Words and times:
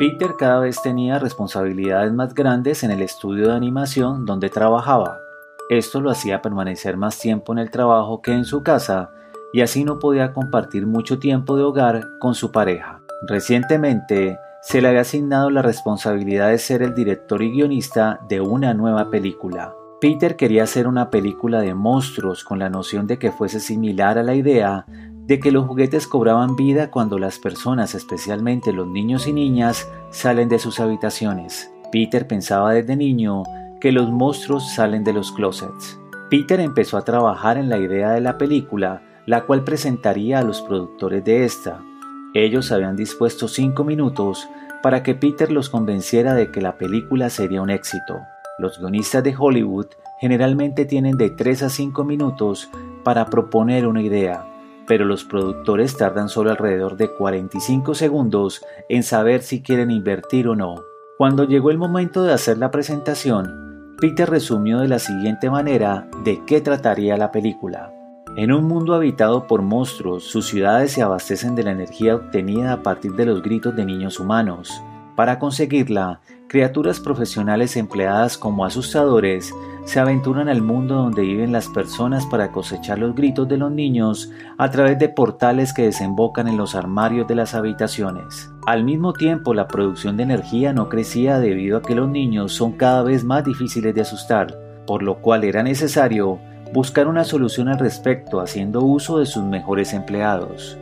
Peter 0.00 0.34
cada 0.38 0.60
vez 0.60 0.80
tenía 0.80 1.18
responsabilidades 1.18 2.10
más 2.10 2.32
grandes 2.32 2.82
en 2.84 2.90
el 2.90 3.02
estudio 3.02 3.48
de 3.48 3.54
animación 3.54 4.24
donde 4.24 4.48
trabajaba. 4.48 5.18
Esto 5.68 6.00
lo 6.00 6.10
hacía 6.10 6.40
permanecer 6.40 6.96
más 6.96 7.18
tiempo 7.18 7.52
en 7.52 7.58
el 7.58 7.70
trabajo 7.70 8.22
que 8.22 8.32
en 8.32 8.46
su 8.46 8.62
casa 8.62 9.10
y 9.52 9.60
así 9.60 9.84
no 9.84 9.98
podía 9.98 10.32
compartir 10.32 10.86
mucho 10.86 11.18
tiempo 11.18 11.54
de 11.54 11.64
hogar 11.64 12.02
con 12.18 12.34
su 12.34 12.50
pareja. 12.50 13.02
Recientemente 13.28 14.38
se 14.62 14.80
le 14.80 14.88
había 14.88 15.02
asignado 15.02 15.50
la 15.50 15.60
responsabilidad 15.60 16.48
de 16.48 16.56
ser 16.56 16.80
el 16.80 16.94
director 16.94 17.42
y 17.42 17.50
guionista 17.50 18.20
de 18.26 18.40
una 18.40 18.72
nueva 18.72 19.10
película. 19.10 19.74
Peter 20.00 20.34
quería 20.36 20.62
hacer 20.62 20.88
una 20.88 21.10
película 21.10 21.60
de 21.60 21.74
monstruos 21.74 22.42
con 22.42 22.58
la 22.58 22.70
noción 22.70 23.06
de 23.06 23.18
que 23.18 23.32
fuese 23.32 23.60
similar 23.60 24.16
a 24.16 24.22
la 24.22 24.34
idea 24.34 24.86
de 25.30 25.38
que 25.38 25.52
los 25.52 25.64
juguetes 25.64 26.08
cobraban 26.08 26.56
vida 26.56 26.90
cuando 26.90 27.16
las 27.16 27.38
personas, 27.38 27.94
especialmente 27.94 28.72
los 28.72 28.88
niños 28.88 29.28
y 29.28 29.32
niñas, 29.32 29.88
salen 30.10 30.48
de 30.48 30.58
sus 30.58 30.80
habitaciones. 30.80 31.72
Peter 31.92 32.26
pensaba 32.26 32.72
desde 32.72 32.96
niño 32.96 33.44
que 33.80 33.92
los 33.92 34.10
monstruos 34.10 34.72
salen 34.74 35.04
de 35.04 35.12
los 35.12 35.30
closets. 35.30 36.00
Peter 36.30 36.58
empezó 36.58 36.96
a 36.96 37.04
trabajar 37.04 37.58
en 37.58 37.68
la 37.68 37.78
idea 37.78 38.10
de 38.10 38.20
la 38.20 38.38
película, 38.38 39.02
la 39.24 39.42
cual 39.42 39.62
presentaría 39.62 40.40
a 40.40 40.42
los 40.42 40.62
productores 40.62 41.22
de 41.22 41.44
esta. 41.44 41.80
Ellos 42.34 42.72
habían 42.72 42.96
dispuesto 42.96 43.46
cinco 43.46 43.84
minutos 43.84 44.48
para 44.82 45.04
que 45.04 45.14
Peter 45.14 45.52
los 45.52 45.70
convenciera 45.70 46.34
de 46.34 46.50
que 46.50 46.60
la 46.60 46.76
película 46.76 47.30
sería 47.30 47.62
un 47.62 47.70
éxito. 47.70 48.18
Los 48.58 48.80
guionistas 48.80 49.22
de 49.22 49.36
Hollywood 49.38 49.86
generalmente 50.20 50.86
tienen 50.86 51.16
de 51.16 51.30
3 51.30 51.62
a 51.62 51.70
5 51.70 52.02
minutos 52.02 52.68
para 53.04 53.26
proponer 53.26 53.86
una 53.86 54.02
idea 54.02 54.44
pero 54.90 55.04
los 55.04 55.22
productores 55.22 55.96
tardan 55.96 56.28
solo 56.28 56.50
alrededor 56.50 56.96
de 56.96 57.14
45 57.14 57.94
segundos 57.94 58.60
en 58.88 59.04
saber 59.04 59.44
si 59.44 59.62
quieren 59.62 59.92
invertir 59.92 60.48
o 60.48 60.56
no. 60.56 60.82
Cuando 61.16 61.44
llegó 61.44 61.70
el 61.70 61.78
momento 61.78 62.24
de 62.24 62.32
hacer 62.32 62.58
la 62.58 62.72
presentación, 62.72 63.94
Peter 64.00 64.28
resumió 64.28 64.80
de 64.80 64.88
la 64.88 64.98
siguiente 64.98 65.48
manera 65.48 66.08
de 66.24 66.44
qué 66.44 66.60
trataría 66.60 67.16
la 67.16 67.30
película. 67.30 67.92
En 68.34 68.50
un 68.52 68.64
mundo 68.64 68.94
habitado 68.94 69.46
por 69.46 69.62
monstruos, 69.62 70.24
sus 70.24 70.48
ciudades 70.48 70.90
se 70.90 71.02
abastecen 71.02 71.54
de 71.54 71.62
la 71.62 71.70
energía 71.70 72.16
obtenida 72.16 72.72
a 72.72 72.82
partir 72.82 73.12
de 73.12 73.26
los 73.26 73.42
gritos 73.42 73.76
de 73.76 73.84
niños 73.84 74.18
humanos. 74.18 74.82
Para 75.20 75.38
conseguirla, 75.38 76.20
criaturas 76.48 76.98
profesionales 76.98 77.76
empleadas 77.76 78.38
como 78.38 78.64
asustadores 78.64 79.54
se 79.84 80.00
aventuran 80.00 80.48
al 80.48 80.62
mundo 80.62 80.94
donde 80.94 81.20
viven 81.20 81.52
las 81.52 81.68
personas 81.68 82.24
para 82.24 82.52
cosechar 82.52 82.98
los 82.98 83.14
gritos 83.14 83.46
de 83.46 83.58
los 83.58 83.70
niños 83.70 84.32
a 84.56 84.70
través 84.70 84.98
de 84.98 85.10
portales 85.10 85.74
que 85.74 85.82
desembocan 85.82 86.48
en 86.48 86.56
los 86.56 86.74
armarios 86.74 87.28
de 87.28 87.34
las 87.34 87.52
habitaciones. 87.54 88.50
Al 88.64 88.82
mismo 88.82 89.12
tiempo, 89.12 89.52
la 89.52 89.68
producción 89.68 90.16
de 90.16 90.22
energía 90.22 90.72
no 90.72 90.88
crecía 90.88 91.38
debido 91.38 91.76
a 91.76 91.82
que 91.82 91.94
los 91.94 92.08
niños 92.08 92.54
son 92.54 92.72
cada 92.72 93.02
vez 93.02 93.22
más 93.22 93.44
difíciles 93.44 93.94
de 93.94 94.00
asustar, 94.00 94.58
por 94.86 95.02
lo 95.02 95.20
cual 95.20 95.44
era 95.44 95.62
necesario 95.62 96.38
buscar 96.72 97.08
una 97.08 97.24
solución 97.24 97.68
al 97.68 97.78
respecto 97.78 98.40
haciendo 98.40 98.80
uso 98.80 99.18
de 99.18 99.26
sus 99.26 99.44
mejores 99.44 99.92
empleados. 99.92 100.78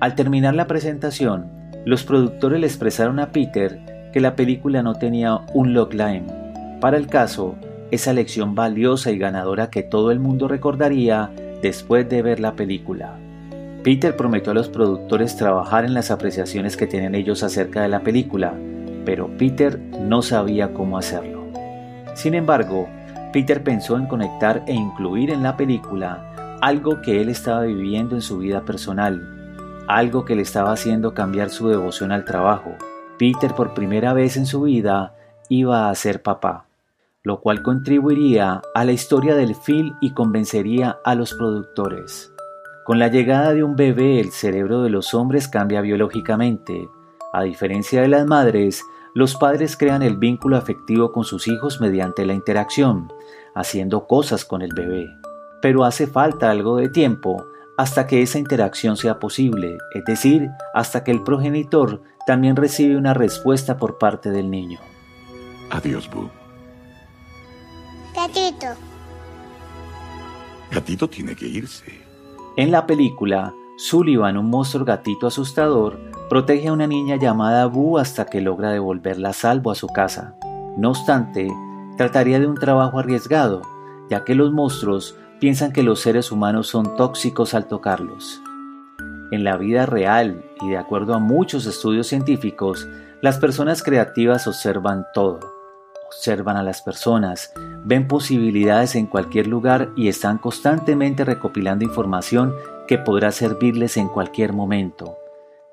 Al 0.00 0.14
terminar 0.14 0.54
la 0.54 0.66
presentación, 0.66 1.63
los 1.84 2.04
productores 2.04 2.60
le 2.60 2.66
expresaron 2.66 3.18
a 3.20 3.30
Peter 3.30 3.78
que 4.12 4.20
la 4.20 4.36
película 4.36 4.82
no 4.82 4.94
tenía 4.94 5.40
un 5.52 5.74
logline. 5.74 6.26
Para 6.80 6.96
el 6.96 7.06
caso, 7.06 7.56
esa 7.90 8.12
lección 8.12 8.54
valiosa 8.54 9.10
y 9.10 9.18
ganadora 9.18 9.70
que 9.70 9.82
todo 9.82 10.10
el 10.10 10.20
mundo 10.20 10.48
recordaría 10.48 11.30
después 11.62 12.08
de 12.08 12.22
ver 12.22 12.40
la 12.40 12.54
película. 12.54 13.16
Peter 13.82 14.16
prometió 14.16 14.52
a 14.52 14.54
los 14.54 14.68
productores 14.68 15.36
trabajar 15.36 15.84
en 15.84 15.94
las 15.94 16.10
apreciaciones 16.10 16.76
que 16.76 16.86
tienen 16.86 17.14
ellos 17.14 17.42
acerca 17.42 17.82
de 17.82 17.88
la 17.88 18.00
película, 18.00 18.54
pero 19.04 19.28
Peter 19.36 19.78
no 19.78 20.22
sabía 20.22 20.72
cómo 20.72 20.96
hacerlo. 20.96 21.44
Sin 22.14 22.34
embargo, 22.34 22.88
Peter 23.32 23.62
pensó 23.62 23.98
en 23.98 24.06
conectar 24.06 24.62
e 24.66 24.72
incluir 24.72 25.30
en 25.30 25.42
la 25.42 25.56
película 25.56 26.58
algo 26.62 27.02
que 27.02 27.20
él 27.20 27.28
estaba 27.28 27.62
viviendo 27.62 28.14
en 28.14 28.22
su 28.22 28.38
vida 28.38 28.62
personal, 28.62 29.33
algo 29.88 30.24
que 30.24 30.36
le 30.36 30.42
estaba 30.42 30.72
haciendo 30.72 31.14
cambiar 31.14 31.50
su 31.50 31.68
devoción 31.68 32.12
al 32.12 32.24
trabajo. 32.24 32.76
Peter 33.18 33.54
por 33.54 33.74
primera 33.74 34.12
vez 34.12 34.36
en 34.36 34.46
su 34.46 34.62
vida 34.62 35.14
iba 35.48 35.88
a 35.88 35.94
ser 35.94 36.22
papá 36.22 36.66
lo 37.24 37.40
cual 37.40 37.62
contribuiría 37.62 38.60
a 38.74 38.84
la 38.84 38.92
historia 38.92 39.34
del 39.34 39.56
film 39.56 39.96
y 40.00 40.12
convencería 40.12 40.98
a 41.04 41.14
los 41.14 41.32
productores. 41.32 42.32
Con 42.84 42.98
la 42.98 43.08
llegada 43.08 43.54
de 43.54 43.64
un 43.64 43.76
bebé 43.76 44.20
el 44.20 44.30
cerebro 44.30 44.82
de 44.82 44.90
los 44.90 45.14
hombres 45.14 45.48
cambia 45.48 45.80
biológicamente. 45.80 46.86
A 47.32 47.42
diferencia 47.42 48.02
de 48.02 48.08
las 48.08 48.26
madres, 48.26 48.84
los 49.14 49.36
padres 49.36 49.78
crean 49.78 50.02
el 50.02 50.18
vínculo 50.18 50.58
afectivo 50.58 51.12
con 51.12 51.24
sus 51.24 51.48
hijos 51.48 51.80
mediante 51.80 52.26
la 52.26 52.34
interacción, 52.34 53.10
haciendo 53.54 54.06
cosas 54.06 54.44
con 54.44 54.60
el 54.60 54.74
bebé. 54.74 55.08
Pero 55.62 55.84
hace 55.84 56.06
falta 56.06 56.50
algo 56.50 56.76
de 56.76 56.90
tiempo 56.90 57.46
hasta 57.76 58.06
que 58.06 58.22
esa 58.22 58.38
interacción 58.38 58.96
sea 58.96 59.18
posible, 59.18 59.78
es 59.94 60.04
decir, 60.04 60.50
hasta 60.74 61.02
que 61.04 61.10
el 61.10 61.22
progenitor 61.22 62.02
también 62.26 62.56
recibe 62.56 62.96
una 62.96 63.14
respuesta 63.14 63.76
por 63.76 63.98
parte 63.98 64.30
del 64.30 64.50
niño. 64.50 64.78
Adiós, 65.70 66.08
Boo. 66.10 66.30
Gatito. 68.14 68.66
Gatito 70.70 71.08
tiene 71.08 71.34
que 71.34 71.46
irse. 71.46 72.00
En 72.56 72.70
la 72.70 72.86
película, 72.86 73.52
Sullivan, 73.76 74.36
un 74.38 74.50
monstruo 74.50 74.84
gatito 74.84 75.26
asustador, 75.26 75.98
protege 76.28 76.68
a 76.68 76.72
una 76.72 76.86
niña 76.86 77.16
llamada 77.16 77.66
Boo 77.66 77.98
hasta 77.98 78.26
que 78.26 78.40
logra 78.40 78.70
devolverla 78.70 79.30
a 79.30 79.32
salvo 79.32 79.72
a 79.72 79.74
su 79.74 79.88
casa. 79.88 80.36
No 80.76 80.90
obstante, 80.90 81.48
trataría 81.96 82.38
de 82.38 82.46
un 82.46 82.54
trabajo 82.54 83.00
arriesgado, 83.00 83.62
ya 84.08 84.24
que 84.24 84.36
los 84.36 84.52
monstruos 84.52 85.16
piensan 85.44 85.72
que 85.72 85.82
los 85.82 86.00
seres 86.00 86.32
humanos 86.32 86.68
son 86.68 86.96
tóxicos 86.96 87.52
al 87.52 87.68
tocarlos. 87.68 88.40
En 89.30 89.44
la 89.44 89.58
vida 89.58 89.84
real 89.84 90.42
y 90.62 90.70
de 90.70 90.78
acuerdo 90.78 91.12
a 91.12 91.18
muchos 91.18 91.66
estudios 91.66 92.06
científicos, 92.06 92.88
las 93.20 93.36
personas 93.36 93.82
creativas 93.82 94.46
observan 94.46 95.04
todo 95.12 95.40
observan 96.06 96.56
a 96.56 96.62
las 96.62 96.80
personas, 96.80 97.52
ven 97.84 98.08
posibilidades 98.08 98.94
en 98.94 99.06
cualquier 99.06 99.46
lugar 99.46 99.90
y 99.96 100.08
están 100.08 100.38
constantemente 100.38 101.26
recopilando 101.26 101.84
información 101.84 102.54
que 102.88 102.96
podrá 102.96 103.30
servirles 103.30 103.98
en 103.98 104.08
cualquier 104.08 104.54
momento. 104.54 105.18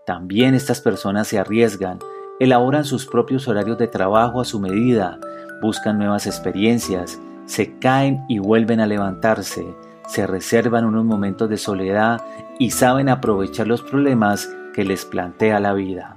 También 0.06 0.54
estas 0.54 0.82
personas 0.82 1.30
se 1.30 1.40
arriesgan, 1.40 2.00
elaboran 2.42 2.84
sus 2.84 3.06
propios 3.06 3.48
horarios 3.48 3.78
de 3.78 3.88
trabajo 3.88 4.42
a 4.42 4.46
su 4.46 4.60
medida, 4.60 5.18
buscan 5.62 5.98
nuevas 5.98 6.28
experiencias, 6.28 7.22
se 7.52 7.78
caen 7.80 8.24
y 8.30 8.40
vuelven 8.40 8.80
a 8.80 8.88
levantarse, 8.88 9.76
se 10.08 10.26
reservan 10.26 10.86
unos 10.86 11.04
momentos 11.04 11.50
de 11.50 11.58
soledad 11.58 12.22
y 12.60 12.72
saben 12.72 13.10
aprovechar 13.10 13.68
los 13.68 13.82
problemas 13.82 14.50
que 14.74 14.86
les 14.86 15.04
plantea 15.04 15.60
la 15.60 15.74
vida. 15.74 16.16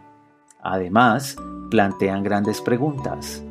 Además, 0.62 1.34
plantean 1.72 2.22
grandes 2.22 2.61
preguntas. 2.61 3.43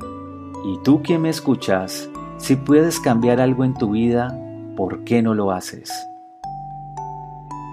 Y 0.63 0.81
tú 0.85 1.01
que 1.01 1.19
me 1.19 1.27
escuchas, 1.27 2.09
si 2.38 2.55
puedes 2.55 3.01
cambiar 3.01 3.41
algo 3.41 3.66
en 3.66 3.73
tu 3.73 3.91
vida, 3.91 4.33
¿por 4.77 5.03
qué 5.03 5.21
no 5.21 5.33
lo 5.33 5.51
haces? 5.51 5.91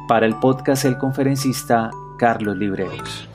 Para 0.08 0.26
el 0.26 0.34
podcast 0.40 0.86
El 0.86 0.98
Conferencista, 0.98 1.88
Carlos 2.18 2.56
Libreros. 2.56 3.28